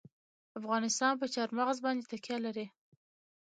[0.59, 2.65] افغانستان په چار مغز باندې تکیه لري.